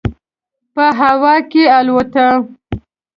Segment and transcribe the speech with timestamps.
[0.73, 2.27] په هوا کې والوته.